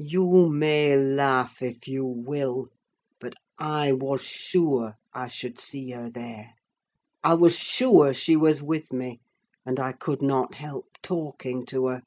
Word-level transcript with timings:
You 0.00 0.48
may 0.48 0.96
laugh, 0.96 1.60
if 1.60 1.86
you 1.86 2.06
will; 2.06 2.68
but 3.20 3.34
I 3.58 3.92
was 3.92 4.22
sure 4.22 4.94
I 5.12 5.28
should 5.28 5.58
see 5.60 5.90
her 5.90 6.08
there. 6.08 6.54
I 7.22 7.34
was 7.34 7.54
sure 7.58 8.14
she 8.14 8.34
was 8.34 8.62
with 8.62 8.94
me, 8.94 9.20
and 9.66 9.78
I 9.78 9.92
could 9.92 10.22
not 10.22 10.54
help 10.54 10.86
talking 11.02 11.66
to 11.66 11.88
her. 11.88 12.02